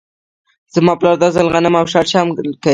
زما 0.73 0.93
پلار 0.99 1.15
دا 1.21 1.27
ځل 1.35 1.47
غنم 1.53 1.73
او 1.79 1.85
شړشم 1.93 2.27
کري. 2.37 2.51